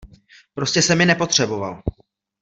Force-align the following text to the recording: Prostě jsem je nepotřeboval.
Prostě 0.53 0.81
jsem 0.81 0.99
je 0.99 1.05
nepotřeboval. 1.05 1.83